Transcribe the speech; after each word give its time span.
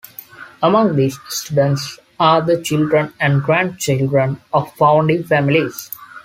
Among 0.63 0.95
these 0.95 1.19
students 1.29 1.99
are 2.19 2.41
the 2.41 2.59
children 2.59 3.13
and 3.19 3.43
grandchildren 3.43 4.41
of 4.51 4.73
founding 4.73 5.23
families. 5.25 5.91